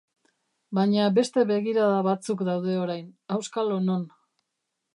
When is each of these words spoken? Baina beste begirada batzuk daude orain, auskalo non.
Baina 0.77 1.09
beste 1.17 1.43
begirada 1.51 1.99
batzuk 2.09 2.41
daude 2.49 2.79
orain, 2.87 3.07
auskalo 3.37 3.77
non. 3.91 4.09